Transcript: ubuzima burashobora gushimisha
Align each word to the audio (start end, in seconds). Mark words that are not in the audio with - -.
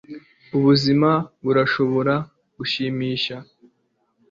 ubuzima 0.57 1.09
burashobora 1.43 2.13
gushimisha 2.57 3.35